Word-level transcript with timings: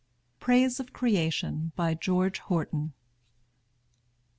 PRAISE 0.39 0.79
OF 0.79 0.93
CREATION. 0.93 1.73
BY 1.75 1.93
GEORGE 1.93 2.39
HORTON. 2.39 2.93